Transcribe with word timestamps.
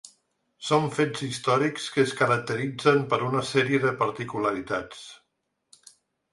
Són 0.69 0.87
fets 0.95 1.21
històrics 1.27 1.85
que 1.97 2.01
es 2.05 2.15
caracteritzen 2.23 3.05
per 3.13 3.21
una 3.29 3.45
sèrie 3.53 3.83
de 3.87 3.95
particularitats. 4.03 5.07